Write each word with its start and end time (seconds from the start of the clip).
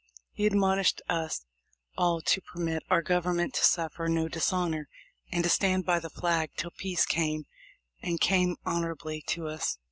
He 0.31 0.47
admonished 0.47 1.03
us 1.09 1.45
all 1.95 2.21
to 2.21 2.41
permit 2.41 2.81
our 2.89 3.03
Government 3.03 3.53
to 3.53 3.63
suffer 3.63 4.07
no 4.07 4.27
dishonor, 4.27 4.89
and 5.31 5.43
to 5.43 5.49
stand 5.51 5.85
by 5.85 5.99
the 5.99 6.09
flag 6.09 6.49
till 6.57 6.71
peace 6.71 7.05
came 7.05 7.45
and 8.01 8.19
came 8.19 8.55
honorably 8.65 9.21
to 9.27 9.47
us. 9.47 9.77